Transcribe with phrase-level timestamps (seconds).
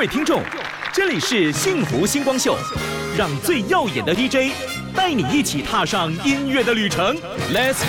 [0.00, 0.42] 位听众，
[0.94, 2.56] 这里是幸福星光秀，
[3.18, 4.50] 让最耀眼的 DJ
[4.96, 7.14] 带你一起踏上音乐的旅程
[7.52, 7.82] ，Let's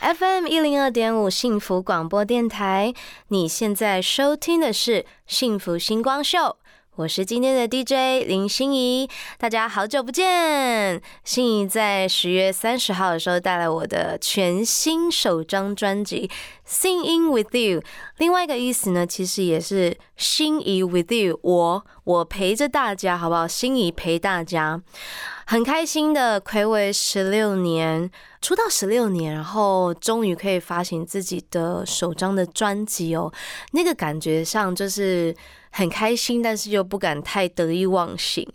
[0.00, 2.92] go！FM 一零二点五幸福广播电台，
[3.28, 6.56] 你现在收听的是幸福星光秀。
[6.96, 9.06] 我是今天的 DJ 林心怡，
[9.36, 10.98] 大家好久不见。
[11.24, 16.30] 心怡在十月三十号的时候带来我的全新首张专辑
[16.66, 17.80] 《Singing with You》，
[18.16, 23.46] 另外一个意思呢，其实也是心仪 with you，我我陪着大家，好不好？
[23.46, 24.80] 心仪陪大家，
[25.44, 28.10] 很开心的，暌违十六年，
[28.40, 33.30] 出道十六年，然后终于可以发行自己的首张的专辑哦，
[33.72, 35.36] 那个感觉上就是。
[35.76, 38.48] 很开心，但是又不敢太得意忘形。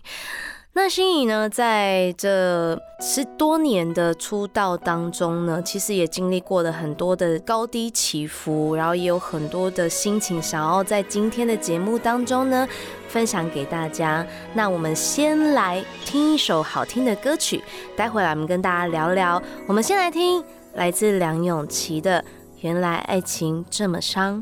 [0.73, 12.67] 那心仪呢，在这十多年的出道当中呢，其实也经历过了很多的高低起伏，然后也有很多的心情想要在今天的节目当中呢
[13.07, 14.25] 分享给大家。
[14.53, 17.61] 那我们先来听一首好听的歌曲，
[17.95, 19.39] 待会来我们跟大家聊聊。
[19.67, 22.19] 我们先来听来自梁咏琪的
[22.61, 24.37] 《原来爱情这么伤》。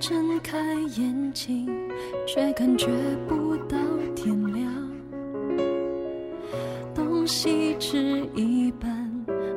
[0.00, 0.58] 睁开
[0.96, 1.68] 眼睛，
[2.26, 2.86] 却感觉
[3.28, 3.76] 不到
[4.16, 4.66] 天亮。
[6.94, 8.90] 东西吃一半，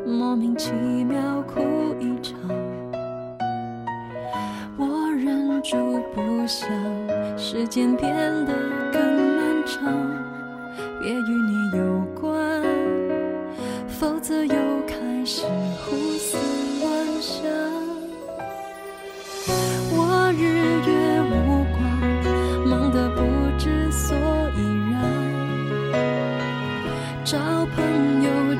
[0.05, 0.73] 莫名其
[1.05, 1.61] 妙哭
[1.97, 2.38] 一场。
[4.77, 5.77] 我忍住
[6.14, 6.67] 不想，
[7.38, 8.14] 时间变
[8.45, 8.53] 得
[8.91, 9.94] 更漫长。
[11.02, 12.61] 别与你有关，
[13.88, 14.55] 否则又
[14.86, 15.45] 开始
[15.86, 16.38] 胡思
[16.81, 17.92] 乱想。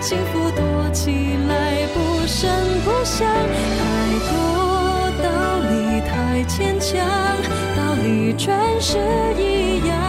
[0.00, 2.50] 幸福躲起来不声
[2.84, 3.26] 不响。
[3.26, 3.82] 太
[4.30, 4.32] 多
[5.22, 5.28] 道
[5.70, 6.98] 理太牵强，
[7.76, 8.98] 道理全是
[9.38, 10.03] 一样。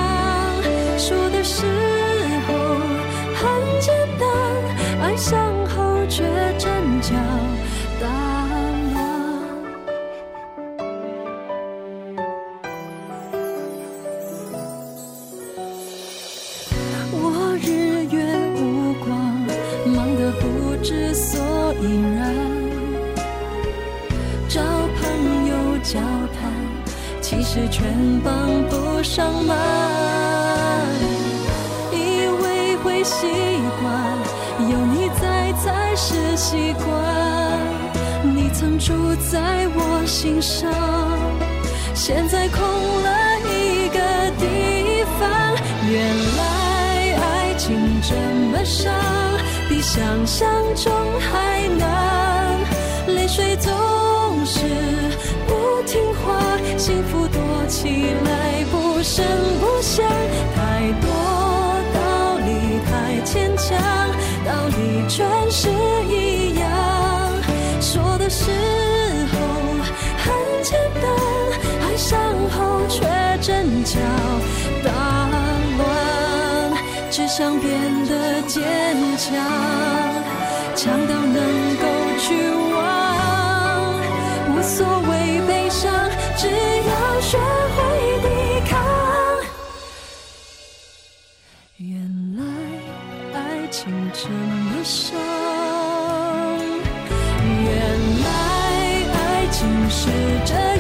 [48.66, 48.94] 伤，
[49.70, 52.60] 比想象中还难，
[53.08, 53.72] 泪水总
[54.46, 54.60] 是
[55.48, 57.42] 不听话，幸福躲。
[57.68, 59.26] 起来不声
[59.60, 60.06] 不响，
[60.56, 61.10] 太多
[61.96, 63.76] 道理太牵强，
[64.46, 65.68] 道理全是
[66.08, 66.70] 一样。
[67.82, 68.52] 说的时
[69.32, 69.38] 候
[70.20, 71.04] 很简单，
[71.82, 72.16] 爱上
[72.52, 73.02] 后却
[73.42, 74.00] 真假
[77.38, 77.70] 想变
[78.06, 78.64] 得坚
[79.18, 79.36] 强
[80.74, 81.86] 强到能够
[82.18, 82.34] 去
[82.74, 83.94] 忘。
[84.56, 85.92] 无所谓悲伤
[86.38, 87.38] 只要学
[87.76, 88.80] 会抵抗。
[91.76, 92.00] 原
[92.38, 92.42] 来
[93.34, 95.20] 爱情这么伤
[97.66, 97.76] 原
[98.24, 98.28] 来
[99.14, 100.08] 爱情是
[100.46, 100.75] 这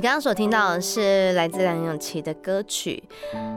[0.00, 3.04] 你刚刚所听到的是来自梁咏琪的歌曲。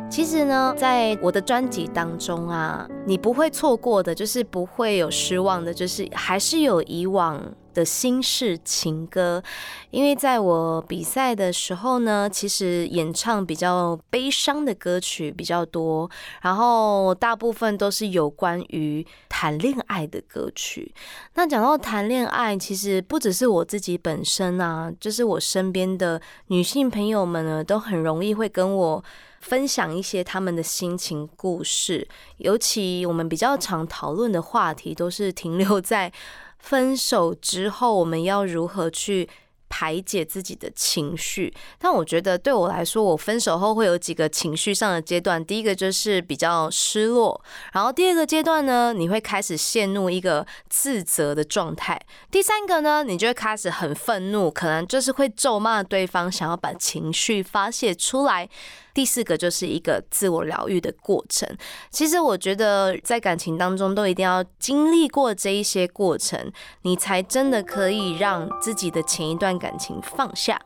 [0.09, 7.41] 其实呢，在我的专辑当中啊，你不会错过的，就是不会有失望的，就是还是有以往。
[7.73, 9.41] 的心事情歌，
[9.89, 16.07] 因为在我比赛的时候呢，其实演唱比较悲伤的歌曲比较多，
[16.43, 19.03] 然后大部分都是有关于
[19.43, 20.95] 谈恋爱的歌曲。
[21.33, 29.03] 那讲到谈恋爱，其实不只是我自己本身啊，就是我身边的女性朋友们呢，都很容易会跟我
[29.41, 32.07] 分享一些他们的心情故事。
[32.37, 36.13] 尤其我们比较常讨论的话题，都是停留在。
[36.59, 39.27] 分手之后，我们要如何去
[39.73, 41.51] 排解自己的情绪？
[41.79, 45.43] 但我觉得对我来说，我分手后会有几个情绪上的阶段。
[45.43, 51.99] 第一个就是比较失落，然后第二个阶段呢，你会开始陷入一个自责的状态。
[52.29, 58.47] 第三个呢，你就会开始很愤怒，可能就是会咒骂对方，想要把情绪发泄出来。
[58.93, 61.49] 第四个就是一个自我疗愈的过程。
[61.89, 66.51] 其实我觉得在感情当中都一定要经历过这一些过程，
[66.83, 70.59] 你才真的可以让自己的前一段感情放下。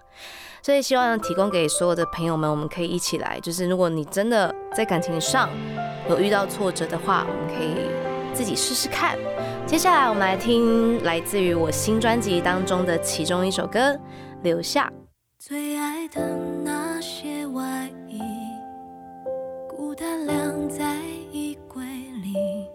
[0.61, 5.49] 所以希望提供给所有的朋友们，我们可以一起来，就是如果你真的在感情上
[6.09, 7.87] 有遇到挫折的话，我们可以
[8.33, 9.17] 自己试试看。
[9.65, 13.79] 接下来我们来听来自于我新专辑当中的其中一首歌
[14.43, 14.91] 《留下》。
[15.39, 18.19] 最爱的那些外衣，
[19.69, 20.95] 孤单晾在
[21.31, 22.67] 衣柜里。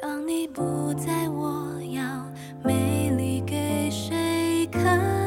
[0.00, 2.24] 当你不在，我要
[2.62, 5.19] 美丽给谁看？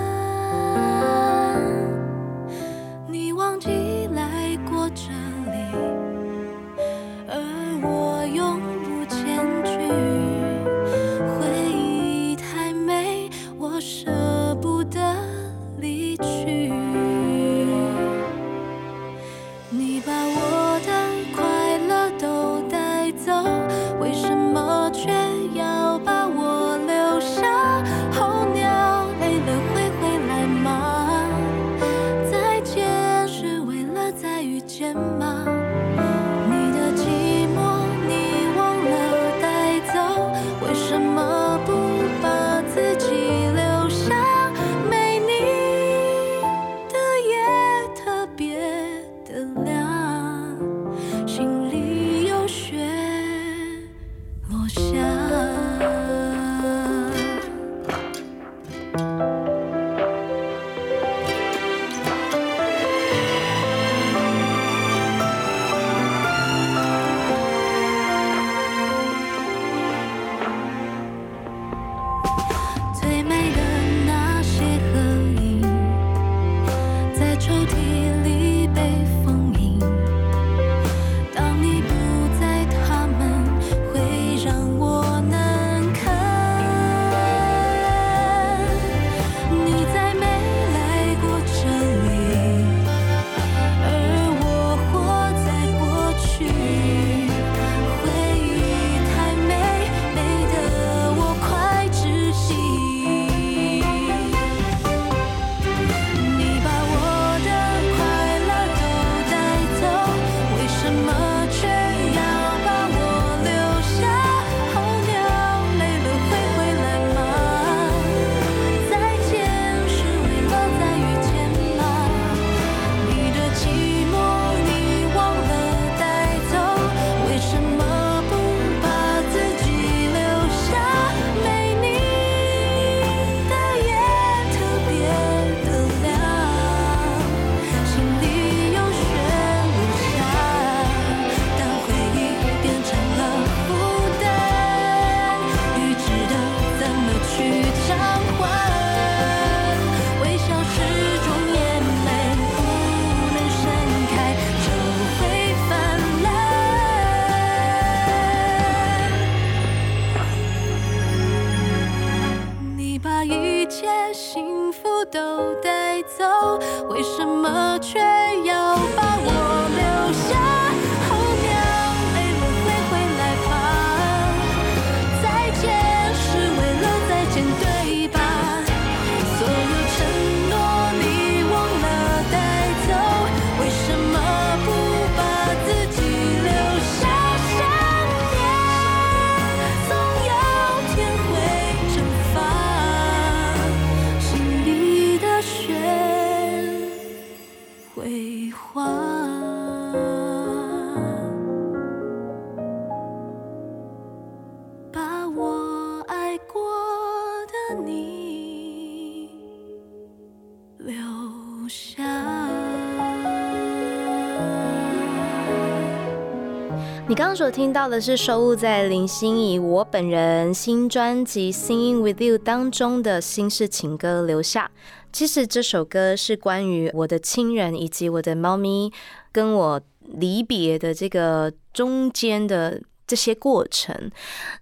[217.14, 224.72] 你刚刚所听到的是收录在林心怡我本人新专辑《Singing with You》当中的新式情歌《留下》。
[225.12, 228.92] 其实这首歌是关于我的亲人以及我的猫咪
[229.32, 234.10] 跟我离别的这个中间的这些过程。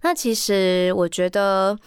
[0.02, 1.78] 那其实我觉得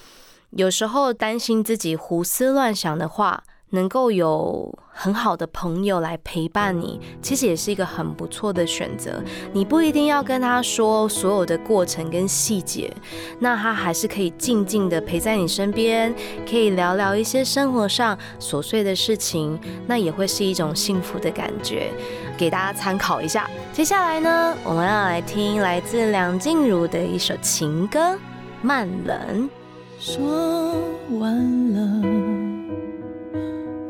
[0.50, 3.43] 有时候担心自己胡思乱想的话。
[3.72, 9.22] 能够有很好的朋友来陪伴你，其实也是一个很不错的选择。
[9.51, 12.91] 你不一定要跟他说所有的过程跟细节，
[13.39, 16.13] 那他还是可以静静的陪在你身边，
[16.50, 21.91] 可以聊聊一些生活上琐碎的事情，那也会是一种幸福的感觉，
[22.38, 23.50] 给大家参考一下。
[23.74, 28.00] 接下来呢，我们要来听来自梁静茹的一首情歌
[28.62, 29.50] 《慢冷》。
[30.00, 30.75] 说
[31.19, 32.44] 完了。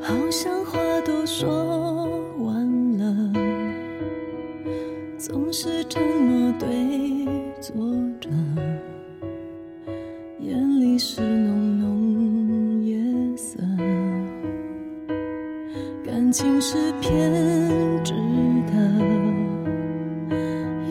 [0.07, 1.49] 好像话都说
[2.37, 3.33] 完了，
[5.17, 7.27] 总是沉默对
[7.59, 7.73] 坐
[8.21, 8.29] 着，
[10.39, 12.95] 眼里是浓浓夜
[13.35, 13.57] 色，
[16.05, 17.11] 感情是偏
[18.03, 18.13] 执
[18.67, 18.73] 的，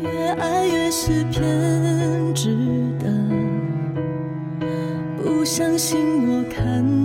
[0.03, 2.51] 越爱越是偏执
[2.99, 3.07] 的，
[5.23, 7.04] 不相信我看。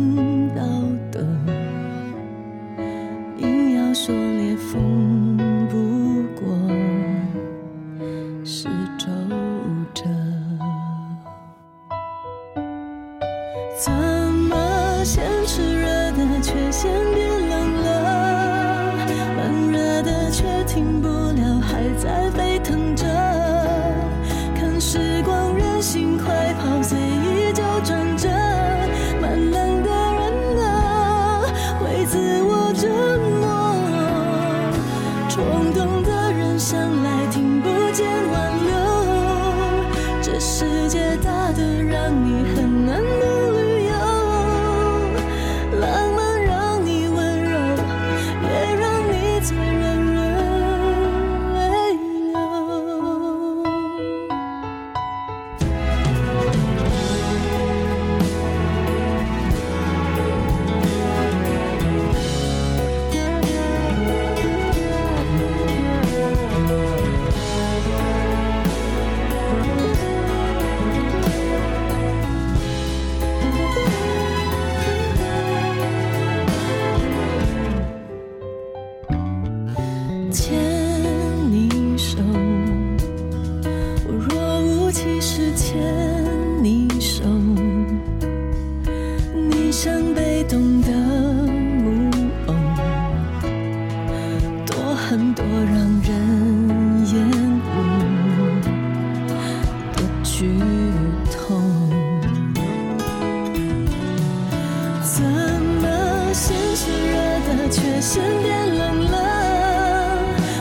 [108.42, 109.18] 变冷了，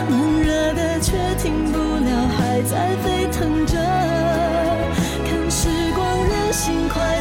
[0.08, 3.76] 闷热的却停不了，还在沸腾着，
[5.24, 7.17] 看时光任性快。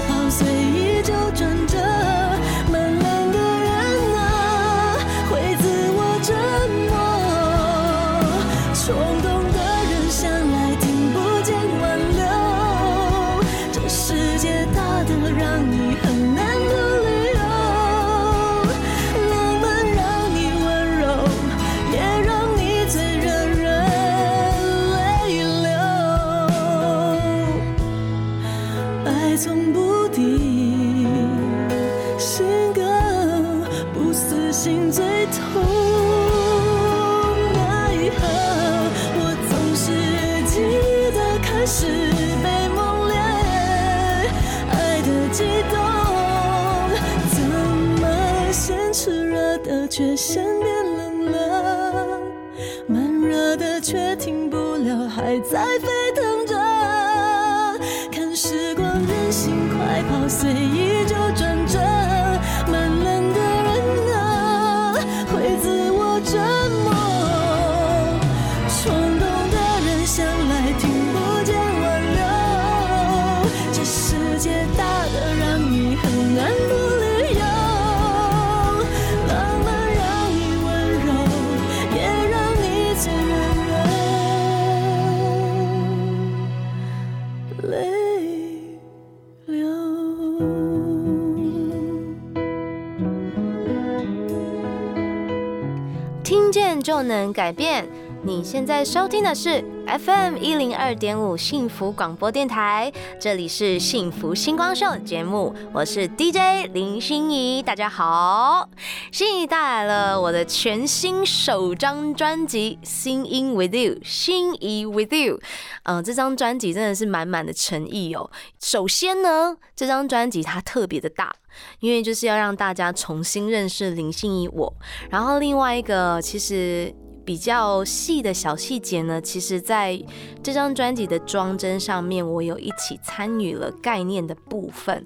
[96.28, 97.88] 听见就能改变。
[98.22, 108.68] 你现在收听的是 FM 一零二点五幸福广播电台，这里是幸福星光秀节目，我是 DJ 林心怡，大家好。
[109.10, 115.40] 心怡带来了我的全新首张专辑《心音 with you》，心仪 with you。
[115.84, 118.30] 嗯，这张专辑真的是满满的诚意哦。
[118.60, 121.34] 首先呢，这张专辑它特别的大。
[121.80, 124.74] 因为就是要让大家重新认识林心怡我，
[125.10, 126.94] 然后另外一个其实
[127.26, 130.02] 比较细的小细节呢，其实在
[130.42, 135.06] 这张专辑的装帧上面，我有一起参与了概念的部分。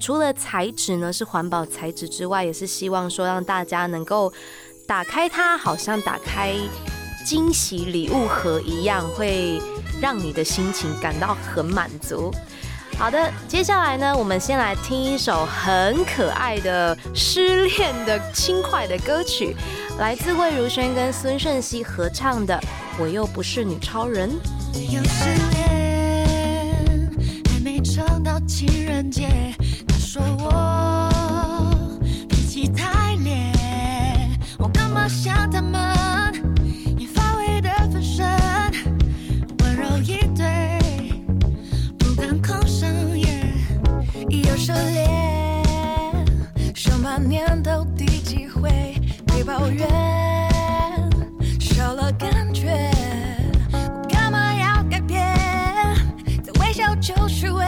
[0.00, 4.32] 除了材质呢是环保材质之外，也是希望说让大家能够
[4.86, 6.54] 打开它，好像打开
[7.26, 9.60] 惊喜礼物盒一样，会
[10.00, 12.32] 让你的心情感到很满足。
[12.98, 19.56] 好的，接下来呢，我们先来听一首很可爱的失恋的轻快的歌曲，
[19.98, 22.54] 来自魏如萱跟孙盛熙合唱的
[22.98, 24.28] 《我又不是女超人》。
[24.92, 27.08] 又失恋，
[27.48, 29.28] 还没唱到情人节，
[29.86, 31.08] 他说我
[32.28, 33.52] 脾气太烈，
[34.58, 35.97] 我干嘛像他们？
[47.18, 48.70] 上半年到第几回
[49.26, 49.88] 被抱怨，
[51.58, 52.88] 少了感觉，
[53.72, 55.26] 我干嘛要改变？
[56.44, 57.64] 再微笑就是为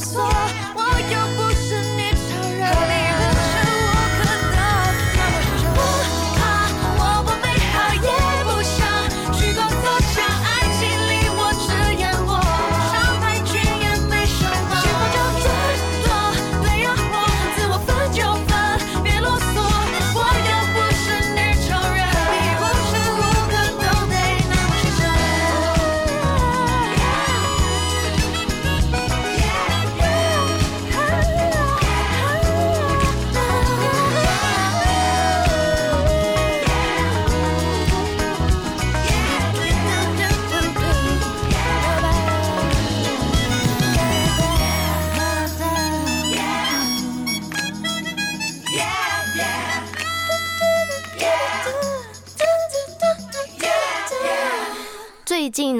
[0.00, 0.80] 我
[1.10, 1.47] 又不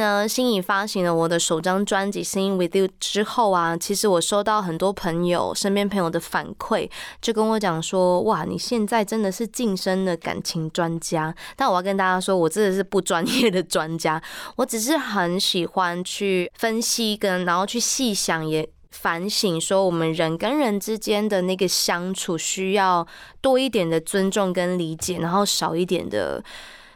[0.08, 6.88] 呢，新颖发行了我的首张专辑《Sing With You》之后啊，其实我收到很多朋友、身边朋友的反馈，
[7.20, 14.22] 就跟我讲说：“哇，你现在真的是晋升的感情专家。”但我要跟大家说，我真的是不专业的专家，
[14.56, 23.06] 我只是很喜欢去分析跟然后去细想，也反省说我们人跟人之间的那个相处，需要
[23.42, 26.42] 多一点的尊重跟理解，然后少一点的。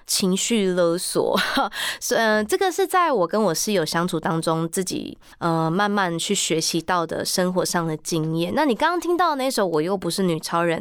[0.06, 1.38] 情绪勒索，
[2.10, 8.52] 嗯，这个是在我跟我室友相处当中，自己呃慢慢去学习到的生活上的经验。
[8.54, 10.80] 那你刚刚听到那首《我又不是女超人》，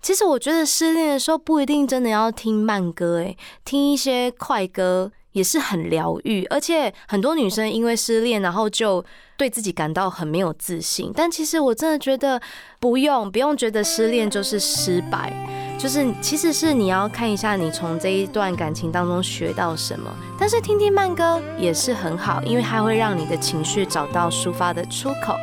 [0.00, 9.04] 其实我觉得失恋的时候不一定真的要听慢歌，诶，听一些快歌也是很疗愈，而且很多女生因为失恋，然后就
[9.36, 11.12] 对自己感到很没有自信。
[11.14, 12.40] 但其实我真的觉得
[12.78, 15.32] 不用，不用觉得失恋就是失败，
[15.80, 20.14] 就是其实是你要看一下你从这一段感情当中学到什么。
[20.38, 25.34] 但是听听慢歌也是很好，因为它会让你的情绪找到抒发的出口。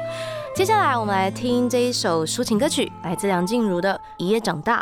[0.55, 4.79] 接下来我们来听这一首抒情歌曲，来自梁静茹的《一夜长大》。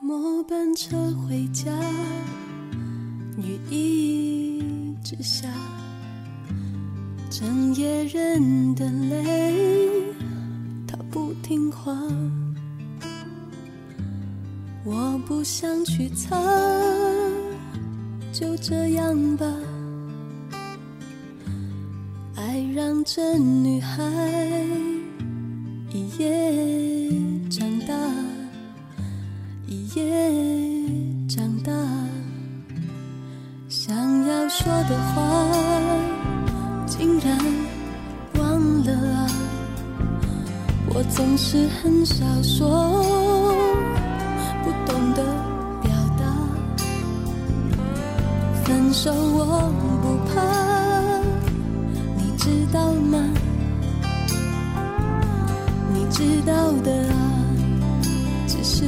[0.00, 1.70] 末班车回家，
[3.38, 5.48] 雨一直下，
[7.30, 10.14] 整夜人的泪，
[10.86, 11.94] 他不听话。
[14.84, 16.36] 我不想去猜，
[18.32, 19.46] 就这样吧。
[22.34, 24.02] 爱让这女孩
[25.92, 27.10] 一夜
[27.50, 27.94] 长大。
[29.66, 30.02] 一夜
[31.28, 31.72] 长大，
[33.68, 33.94] 想
[34.26, 35.22] 要说的话
[36.86, 37.38] 竟然
[38.34, 39.30] 忘了啊！
[40.88, 43.04] 我总是很少说，
[48.90, 49.72] 分手我
[50.02, 50.42] 不怕，
[52.16, 53.18] 你知道吗？
[55.94, 57.14] 你知道的啊，
[58.48, 58.82] 只是。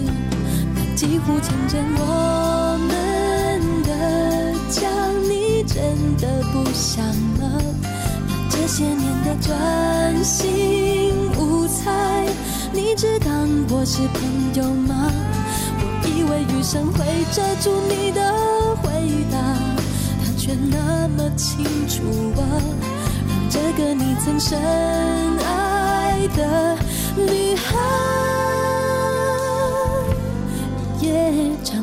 [0.96, 4.88] 几乎成真我们的家，
[5.22, 5.80] 你真
[6.16, 7.04] 的不想
[7.38, 7.62] 吗？
[8.26, 12.26] 把这些年的专心无猜，
[12.72, 14.20] 你只当我是朋
[14.56, 15.12] 友吗？
[15.78, 18.20] 我以为余生会遮住你的
[18.82, 18.90] 回
[19.30, 19.38] 答，
[20.44, 22.02] 却那么清楚
[22.40, 22.42] 啊，
[23.28, 24.58] 让这个你曾深
[25.38, 26.76] 爱的
[27.16, 27.78] 女孩
[31.00, 31.52] 也。
[31.62, 31.81] 长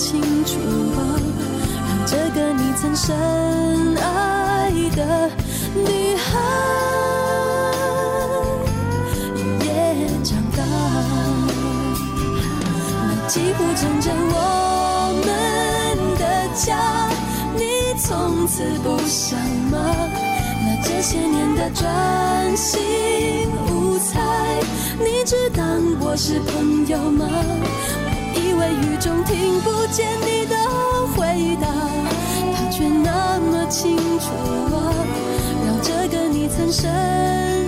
[0.00, 0.56] 清楚
[0.96, 1.02] 吧，
[1.86, 3.14] 让这个你曾深
[3.98, 5.30] 爱的
[5.74, 6.26] 女孩
[9.62, 9.68] 也
[10.24, 10.64] 长大，
[13.08, 15.28] 那几乎成着我们
[16.18, 17.10] 的家，
[17.54, 17.60] 你
[18.00, 19.38] 从此不想
[19.70, 19.76] 吗？
[20.64, 22.80] 那这些年的专心
[23.68, 24.18] 无猜，
[24.98, 25.66] 你只当
[26.00, 27.28] 我是朋友吗？
[28.60, 30.54] 微雨中听不见你的
[31.16, 31.66] 回答
[32.54, 34.26] 他却那么清楚
[34.76, 34.94] 啊
[35.66, 37.59] 让这个你曾深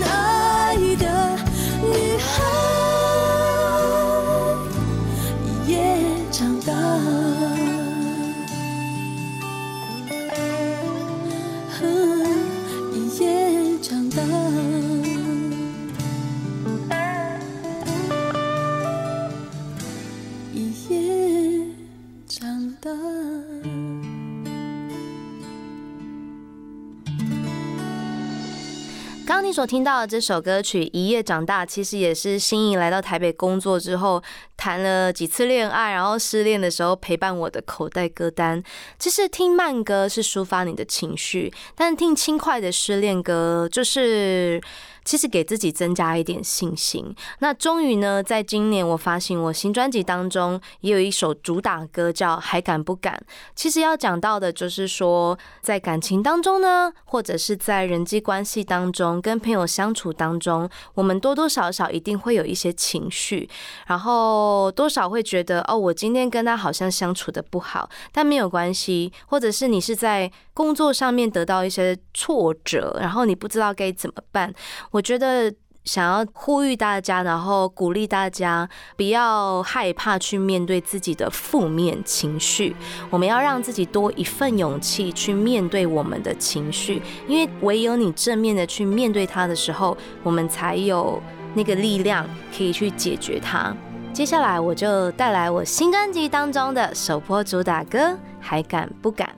[29.52, 34.22] 所听到的这首歌曲《一夜长大》，其实也是心仪来到台北工作之后，
[34.56, 38.62] 谈了几次恋爱，然后失恋的时候陪伴我的口袋歌单。
[38.98, 44.60] 其实听慢歌是抒发你的情绪，但听轻快的失恋歌就是。
[45.04, 47.14] 其实给自己增加一点信心。
[47.40, 53.14] 那终于呢，在今年我发行我新专辑当中也有一首主打歌叫《还敢不敢》。
[53.54, 63.48] 其实要讲到的就是说，在感情当中呢，或者是在人际关系当中，跟朋友相处当中，我们多多少少一定会有一些情绪，
[63.86, 69.12] 然后多少会觉得哦，我今天跟他好像相处的不好，但没有关系。
[69.26, 74.52] 或者是你是在工作上面得到一些挫折，然后你不知道该怎么办。
[74.92, 75.52] 我觉得
[75.84, 82.76] 想要呼吁大家，然后鼓励大家，不要害怕去面对自己的负面情绪。
[83.10, 91.20] 我们要让自己多一份勇气去面对我们的情绪，因为唯有你正面的去面对它的时候，我们才有
[91.54, 93.74] 那个力量可以去解决它。
[94.12, 97.98] 接下来我就带来我新专辑当中的首播主打歌
[98.38, 99.34] 《还敢不敢》。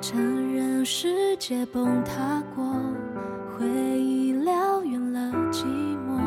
[0.00, 2.64] 承认世界崩塌过。
[3.58, 5.20] 回忆燎原了
[5.52, 5.64] 寂
[6.08, 6.18] 寞，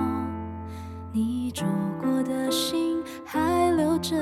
[1.11, 1.65] 你住
[1.99, 4.15] 过的心还留着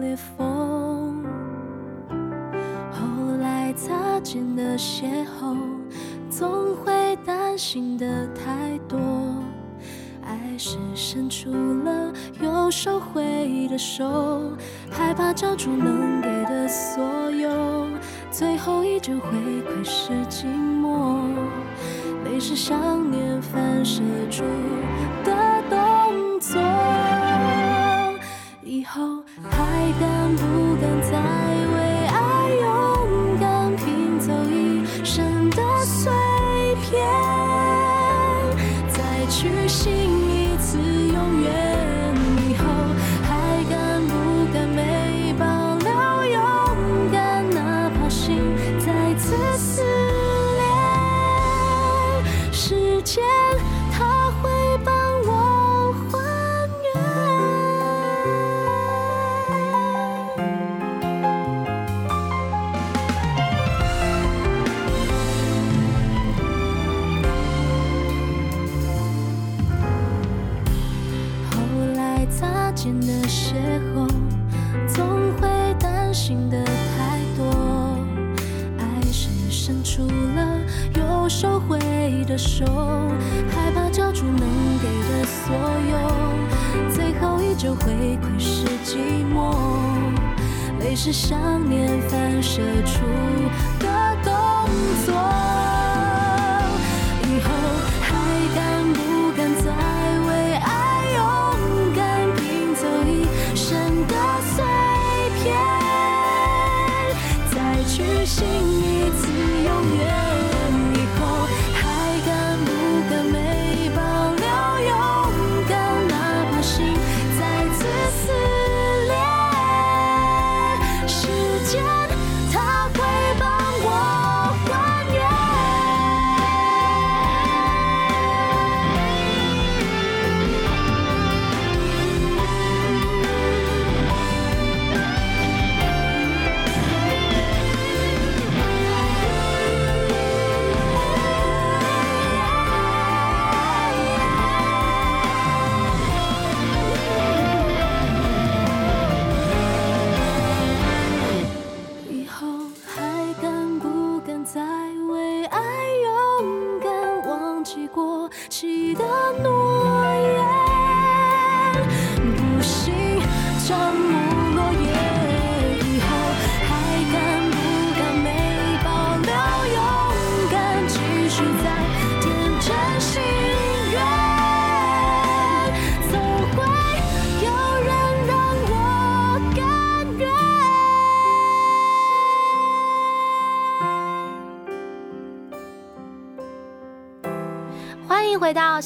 [0.00, 1.24] 裂缝。
[2.90, 5.56] 后来擦肩的邂逅，
[6.28, 8.98] 总会担心的太多。
[10.22, 11.50] 爱是伸出
[11.84, 14.52] 了又收回的手，
[14.90, 17.86] 害怕交出能给的所有，
[18.30, 19.30] 最后依旧会
[19.62, 21.22] 窥视寂寞。
[22.40, 24.44] 是想念反射出
[25.24, 26.60] 的动作，
[28.62, 31.10] 以后还敢不敢再
[31.74, 31.87] 为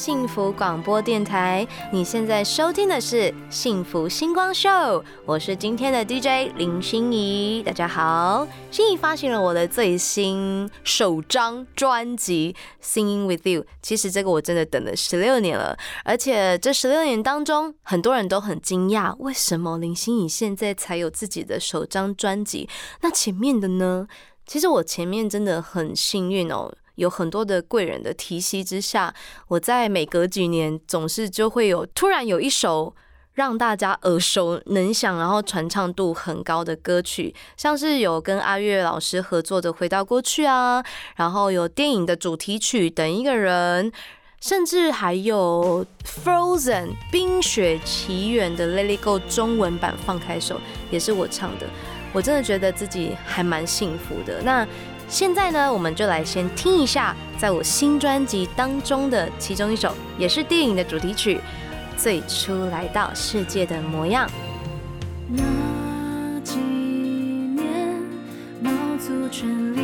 [0.03, 4.69] 幸福广播电台，你现在收听的是幸福星光秀，
[5.25, 8.45] 我是今天的 DJ 林心怡，大家好。
[8.73, 22.69] 心怡发行了我的最新首张专辑《Singing with You》，其实这个我真的等了十六年了，而且这十六年当中，很多人都很惊讶，为什么林心怡现在才有自己的首张专辑？
[23.03, 24.09] 那前面的呢？
[24.45, 26.75] 其实我前面真的很幸运哦。
[27.03, 29.13] 有很多的贵人的提携之下，
[29.49, 32.95] 我在每隔几年总是就会有突然有一首
[33.35, 40.85] 让大家耳熟能详，然后传唱度很高的歌曲，像是有跟阿月老师合作的《回到过去》啊，
[41.17, 43.91] 然后有电影的主题曲《等一个人》，
[44.41, 50.57] 甚至还有 Frozen《冰雪奇缘》的《Let It Go》中文版《放开手》，
[50.91, 51.67] 也是我唱的。
[52.13, 54.43] 我真的觉得自己还蛮幸福的。
[54.43, 54.69] 那
[55.13, 61.39] 现在呢，我们就来先听一下，在我新专辑当中的其中一首，也是电影的主题曲。
[61.99, 64.27] 最初来到世界的模样。
[65.29, 67.95] 那几年，
[68.63, 69.81] 毛足全力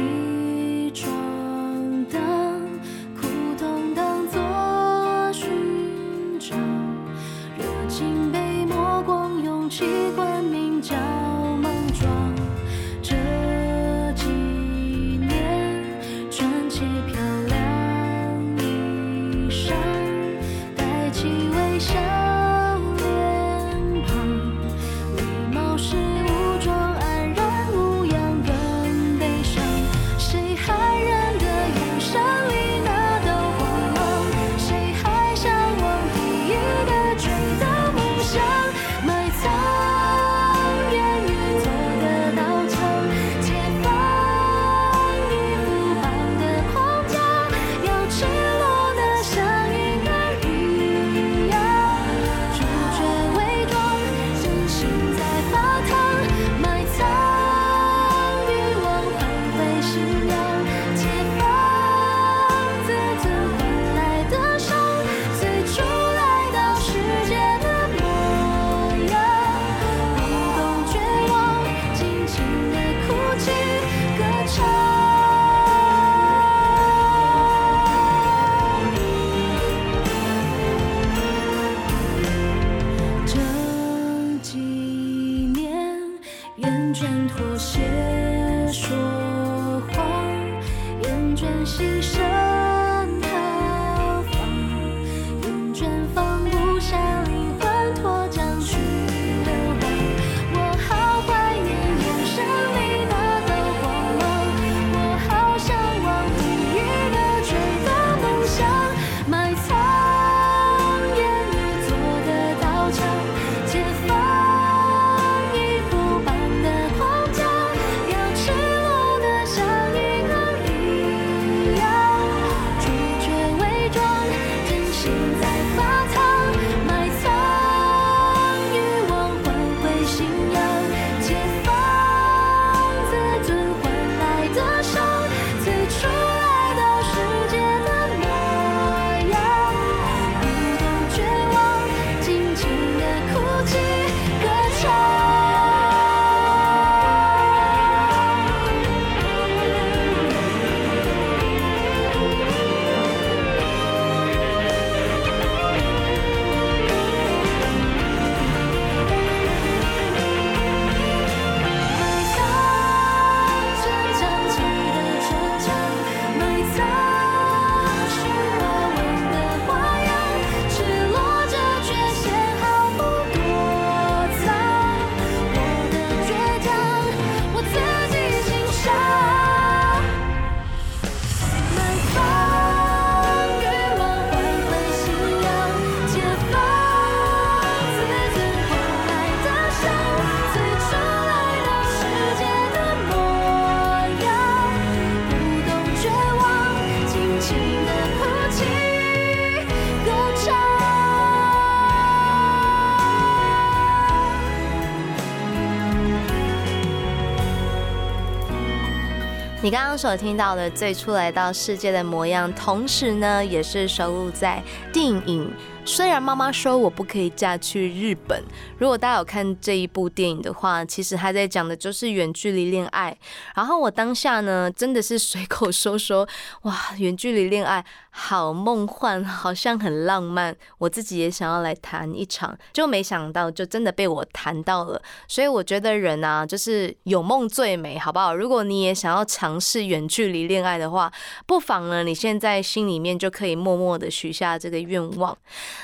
[209.69, 215.53] 你刚刚所听到的最初来到世界的模样，同时呢，也是收录在电影。
[215.85, 218.43] 虽然妈妈说我不可以嫁去日本，
[218.79, 223.15] 如果大家有看这一部电影的话，其实他在讲的就是远距离恋爱。
[223.55, 226.27] 然后我当下呢，真的是随口说说，
[226.63, 227.85] 哇，远距离恋爱
[228.21, 235.01] 好梦幻， 好像很浪漫，我自己也想要来谈一场，就没想到就真的被我谈到了。
[235.29, 238.35] 所以我觉得人啊，就是有梦最美，好不好？
[238.35, 241.13] 如果你也想要尝试远距离恋爱的话，
[241.47, 245.39] 不妨呢，你现在心里面就可以默默的许下这个愿望。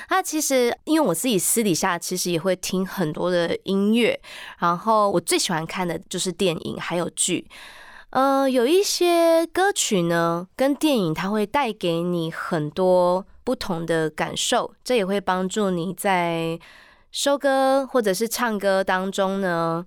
[0.09, 4.19] 那其实因为我自己私底下其实也会听很多的音乐，
[4.59, 7.47] 然后我最喜欢看的就是电影还有剧。
[8.15, 16.57] 呃，有一些歌曲呢，跟电影它会带给你很多不同的感受，这也会帮助你在
[17.11, 19.85] 收歌或者是唱歌当中呢，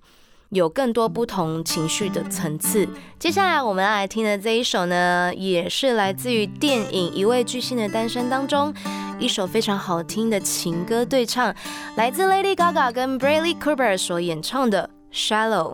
[0.49, 2.87] 有更多不同情绪的层次。
[3.17, 8.71] 接下来我们要来听的这一首呢，也是来自于电影《一位巨星的诞生》当中
[9.17, 11.51] 一首非常好听的情歌对唱，
[11.95, 15.73] 来自 Lady Gaga 跟 Bradley Cooper 所演唱的《Shallow》。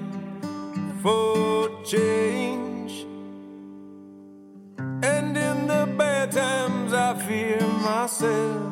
[1.01, 3.07] for change.
[5.03, 8.67] And in the bad times, I fear myself.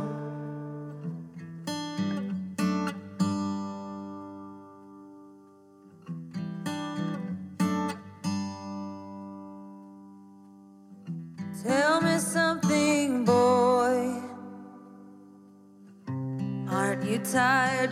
[11.64, 14.22] Tell me something, boy.
[16.70, 17.92] Aren't you tired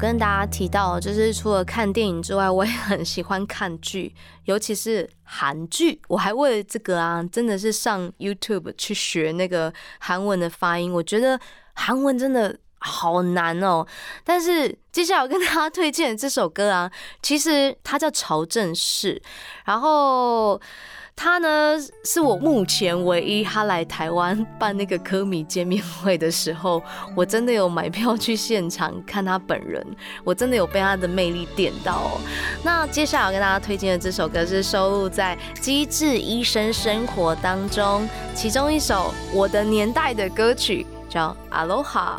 [0.00, 6.00] 跟大家提到，就是除了看电影之外，我也很喜欢看剧，尤其是韩剧。
[6.08, 10.90] 我还为了这个啊，真的是上 YouTube 去学那个韩文的发音。
[10.90, 11.38] 我觉得
[11.74, 13.86] 韩文真的好难哦。
[14.24, 16.90] 但是接下来我跟大家推荐这首歌啊，
[17.22, 19.20] 其实它叫《朝政事》，
[19.66, 20.58] 然后。
[21.22, 26.82] 他呢，是我目前唯一他来台湾办那个科米见面会的时候，
[27.14, 29.86] 我真的有买票去现场看他本人，
[30.24, 32.20] 我真的有被他的魅力电到、哦。
[32.64, 42.18] 那接下来我跟大家推荐的这首歌是收录在《机智医生生活》当中，其中一首我的年代的歌曲叫《Aloha》。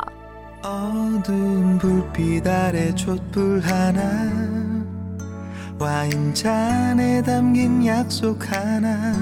[5.82, 9.12] 와인잔에 담긴 약속 하나.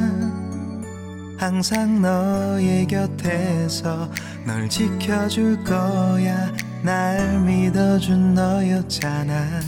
[1.38, 4.10] 항상 너의 곁에서
[4.44, 6.52] 널 지켜줄 거야.
[6.82, 9.60] 날 믿어준 너였잖아.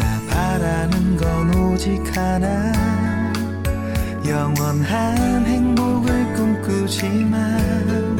[0.00, 2.72] 나 바라는 건 오직 하나.
[4.26, 8.16] 영원한 행복을 꿈꾸지만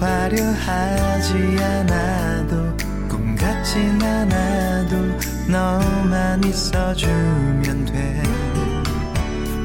[0.00, 2.74] 화려하지 않아도
[3.06, 8.22] 꿈 같진 않아도 너만 있어주면 돼.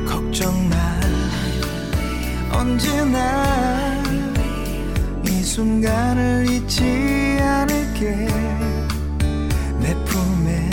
[0.07, 0.75] 걱정 마
[2.51, 4.03] 언제나
[5.25, 8.27] 이 순간을 잊지 함께
[9.79, 10.69] 내 품에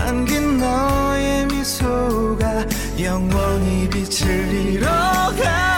[0.00, 2.66] 안긴 너의 미소가
[3.00, 5.73] 영원히 빛을 잃어가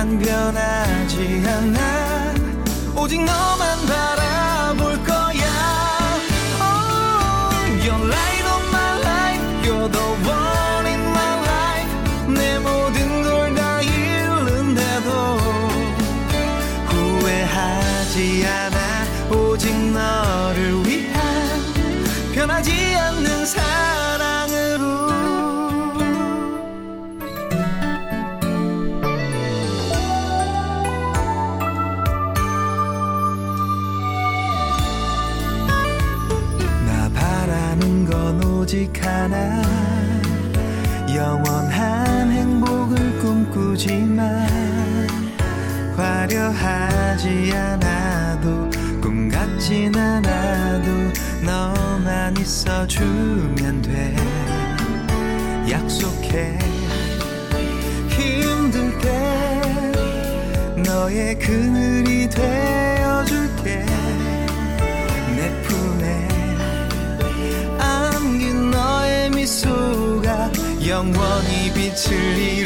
[0.00, 2.34] 난 변하지 않아.
[2.96, 4.19] 오직 너만 바라
[39.30, 39.62] 하나
[41.14, 44.48] 영원한 행복을 꿈꾸지만
[45.96, 48.68] 화려하지 않아도
[49.00, 50.90] 꿈 같진 않아도
[51.44, 54.16] 너만 있어주면 돼.
[55.70, 56.58] 약속해.
[58.08, 59.92] 힘들 때
[60.82, 62.59] 너의 그늘이 되
[71.00, 72.59] 영원히 빛을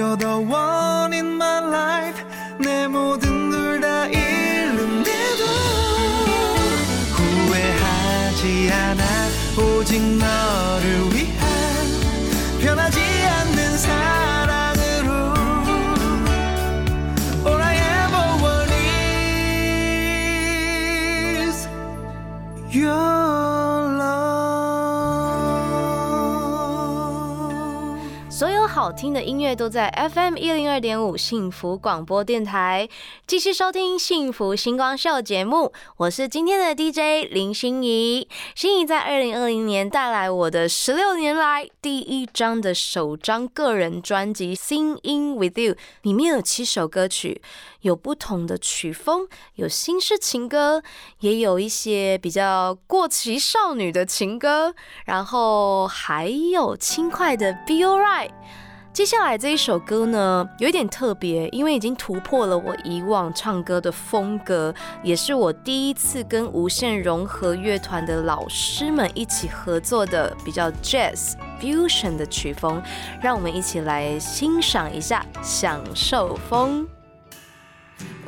[0.00, 2.24] You're the one in my life.
[2.58, 5.44] 내 모든 걸 다 잃는데도
[7.12, 9.04] 후회하지 않아.
[9.58, 11.19] 오직 너를 위한
[28.80, 32.88] 好听的音乐都在 FM 一零二点五幸福广播电台，
[33.26, 38.26] 继续收听幸福星光秀节目，我是今天的 DJ 林心怡。
[38.54, 47.42] 心怡在二零二零年带来我的十六年来第一张的首张个人专辑《Sing In With You》，里面有七首歌曲，
[47.82, 50.82] 有不同的曲风，有新式情歌，
[51.20, 54.74] 也有一些比较过气少女的情歌，
[55.04, 58.30] 然后还有轻快的 Be Alright。
[58.92, 64.74] 接下来这一首歌呢，有一点特别，因为已经突破了我以往唱歌的风格，
[65.04, 72.82] 也是我第一次跟无限融合乐团的老师们一起合作的比较 jazz fusion 的曲风，
[73.22, 76.84] 让我们一起来欣赏一下，享受风。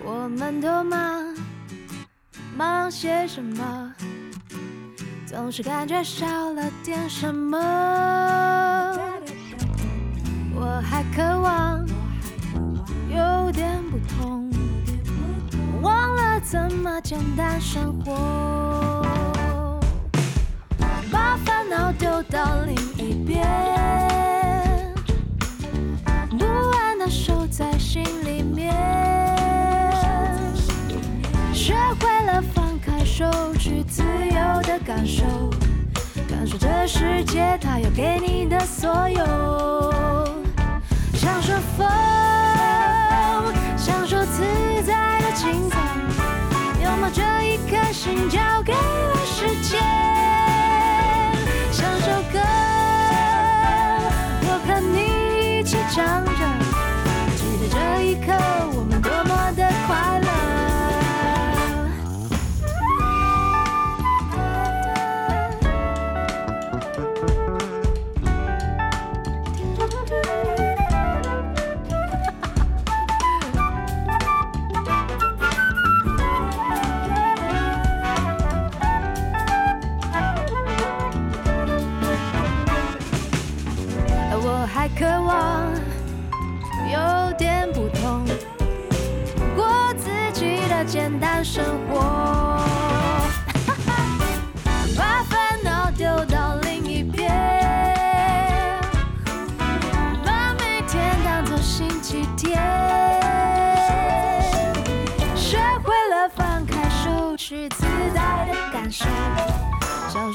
[0.04, 1.34] 我们都忙，
[2.56, 3.92] 忙些什么？
[5.26, 7.58] 总是感觉少了点什么。
[10.54, 11.86] 我还渴望
[13.08, 14.50] 有点不同，
[15.80, 19.06] 忘了怎么简单生活，
[21.10, 22.74] 把烦恼丢到另
[33.22, 35.22] 手，去自由的感受，
[36.28, 40.34] 感受这世界它要给你的所有。
[41.14, 41.86] 享受风，
[43.76, 44.42] 享受自
[44.84, 45.78] 在的轻松，
[46.82, 50.31] 拥抱这一颗心交给了时间。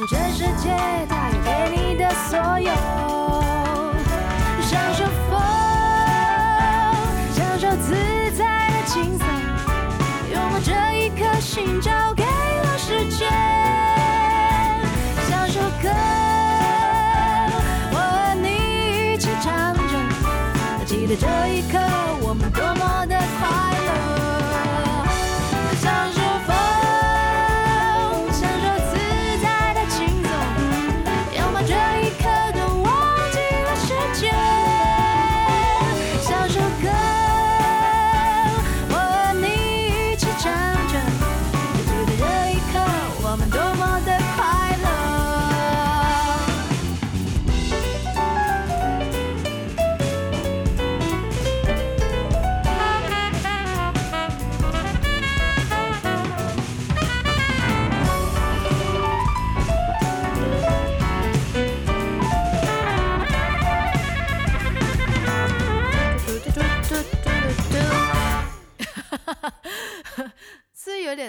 [0.09, 0.69] 这世界
[1.09, 3.16] 它要给你的所有。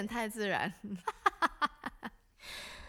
[0.05, 0.73] 太自然。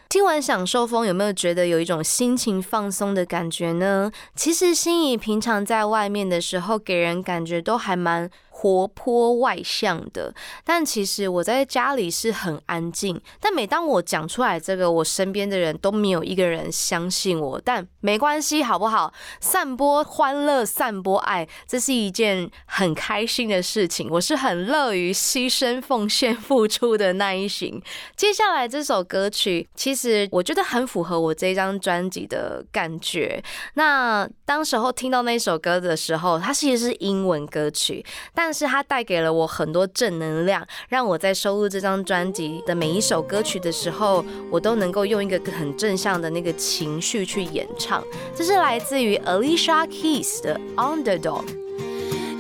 [0.08, 4.10] 听完享受风，有没有觉得有一种心情放松的感觉呢？
[4.34, 8.28] 其实心仪平常在外面的时候，给人感觉都还蛮
[8.60, 13.18] 活泼外向的，但其实我在家里是很安静。
[13.40, 17.58] 但每当我讲出来这个，我身边的人都没有一个人相信我。
[17.64, 19.10] 但没关系，好不好？
[19.40, 24.08] 散播欢乐，散播爱，这是一件很开心的事情。
[24.10, 27.80] 我是很乐于牺牲、奉献、付出的那一型。
[28.14, 33.42] 接下来这首歌曲，其实我觉得很符合我这张专辑的感觉。
[33.74, 38.04] 那当时候听到那首歌的时候，它其实是英文歌曲，
[38.34, 48.02] 但但是它带给了我很多正能量，让我在收录这张专辑的每一首歌曲的时候，我都能够用一个很正向的那个情绪去演唱。
[48.34, 51.44] 这是来自于 Alicia Keys 的 Underdog。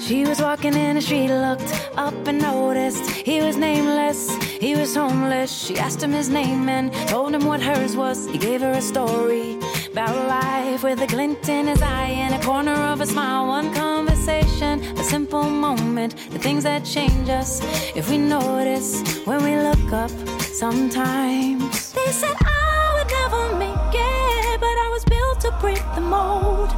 [0.00, 4.30] She was walking in the street, looked up and noticed he was nameless.
[4.58, 5.52] He was homeless.
[5.52, 8.26] She asked him his name and told him what hers was.
[8.26, 9.59] He gave her a story
[9.92, 13.46] about life with a glint in his eye and a corner of a smile.
[13.46, 17.60] One conversation, a simple moment, the things that change us
[17.96, 20.10] if we notice when we look up
[20.40, 21.92] sometimes.
[21.92, 26.70] They said I would never make it, but I was built to break the mold.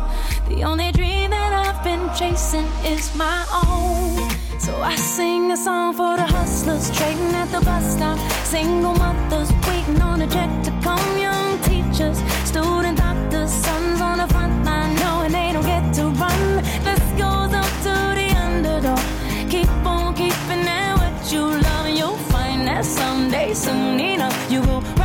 [0.49, 4.31] The only dream that I've been chasing is my own.
[4.59, 8.19] So I sing a song for the hustlers trading at the bus stop.
[8.45, 11.22] Single mothers waiting on a check to come.
[23.55, 24.31] some Nina.
[24.49, 25.02] You will.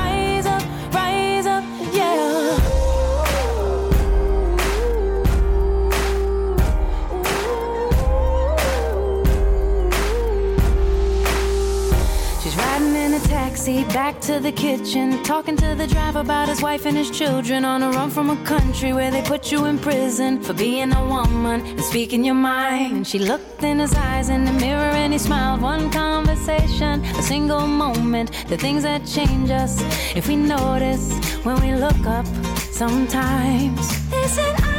[13.67, 17.65] Taxi back to the kitchen, talking to the driver about his wife and his children
[17.65, 21.05] on a run from a country where they put you in prison for being a
[21.05, 22.97] woman and speaking your mind.
[22.97, 25.61] And she looked in his eyes in the mirror and he smiled.
[25.61, 29.81] One conversation, a single moment, the things that change us
[30.15, 31.11] if we notice
[31.43, 32.27] when we look up
[32.71, 34.76] sometimes.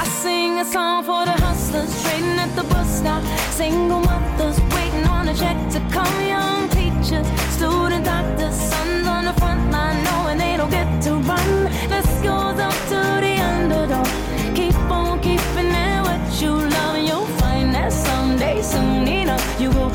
[0.00, 3.22] I sing a song for the hustlers trading at the bus stop.
[3.50, 6.16] Single mothers waiting on a check to come.
[6.26, 7.26] Young teachers,
[7.56, 11.50] student doctors, sons on the front line knowing they don't get to run.
[11.92, 14.08] This goes up to the underdog.
[14.56, 19.68] Keep on keeping at what you love, and you'll find that someday, soon enough, you
[19.68, 19.90] will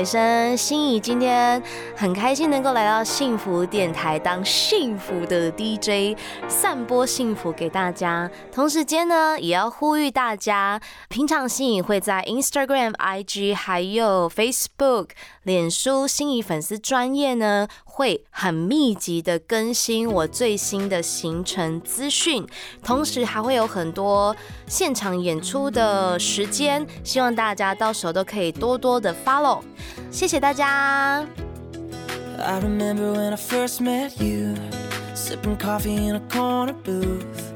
[0.00, 1.62] 尾声，心怡今天
[2.00, 8.30] 很开心能够来到幸福电台当幸福的 DJ，散播幸福给大家。
[8.50, 10.80] 同时间呢，也要呼吁大家，
[11.10, 15.08] 平常心怡会在 Instagram、IG 还有 Facebook、
[15.42, 22.46] 脸书心仪粉丝专业呢，会很密集的更新我最新的行程资讯，
[22.82, 24.34] 同时还会有很多
[24.66, 29.60] 现场演出的时间，希望大家到时候都可以多多的 follow。
[30.10, 31.26] 谢谢大家。
[32.42, 34.56] I remember when I first met you,
[35.14, 37.52] sipping coffee in a corner booth.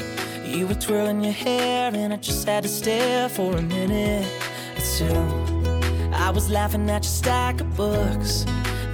[0.46, 4.28] You were twirling your hair, and I just had to stare for a minute
[4.76, 6.12] or two.
[6.12, 8.44] I was laughing at your stack of books,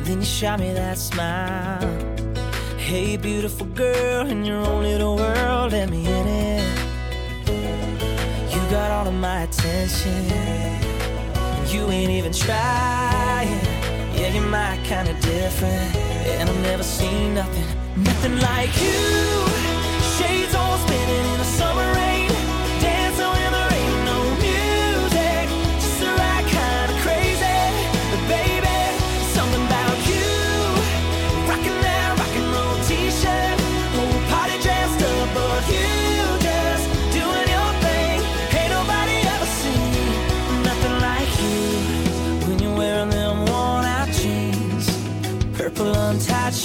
[0.03, 1.81] then you shot me that smile.
[2.79, 6.63] Hey, beautiful girl, in your own little world, let me in it.
[8.55, 10.25] You got all of my attention.
[11.67, 13.70] You ain't even trying.
[14.21, 15.97] Yeah, you're my kind of different.
[15.97, 17.65] And I've never seen nothing,
[18.05, 19.01] nothing like you.
[20.19, 22.00] Shades all spinning in the summer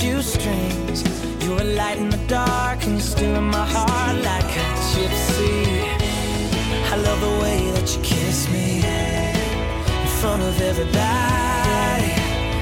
[0.05, 5.83] You're a light in the dark and you're still in my heart like a gypsy.
[6.91, 12.13] I love the way that you kiss me in front of everybody.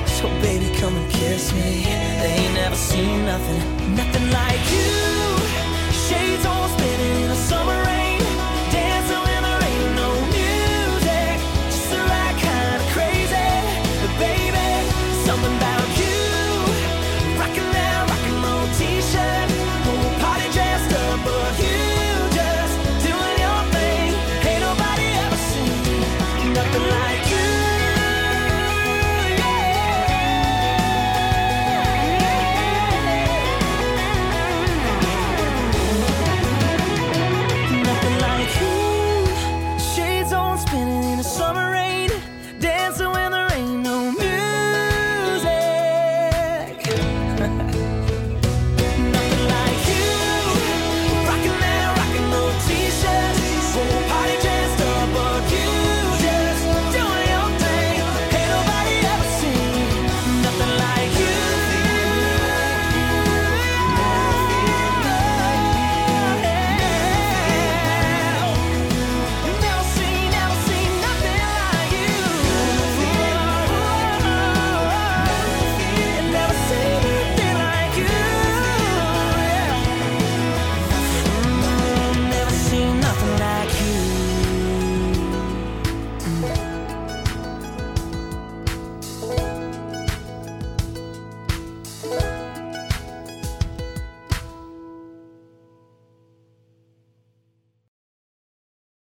[0.05, 1.83] So baby, come and kiss me.
[2.21, 4.92] They ain't never seen nothing, nothing like you.